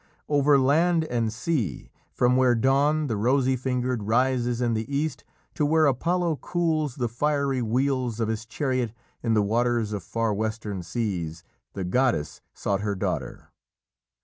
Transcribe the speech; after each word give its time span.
Over 0.27 0.57
land 0.57 1.03
and 1.05 1.31
sea, 1.31 1.91
from 2.11 2.35
where 2.35 2.55
Dawn, 2.55 3.05
the 3.05 3.15
rosy 3.15 3.55
fingered, 3.55 4.01
rises 4.01 4.59
in 4.59 4.73
the 4.73 4.91
East, 4.91 5.23
to 5.53 5.63
where 5.63 5.85
Apollo 5.85 6.37
cools 6.37 6.95
the 6.95 7.07
fiery 7.07 7.61
wheels 7.61 8.19
of 8.19 8.27
his 8.27 8.47
chariot 8.47 8.93
in 9.21 9.35
the 9.35 9.43
waters 9.43 9.93
of 9.93 10.01
far 10.01 10.33
western 10.33 10.81
seas, 10.81 11.43
the 11.73 11.83
goddess 11.83 12.41
sought 12.51 12.81
her 12.81 12.95
daughter. 12.95 13.49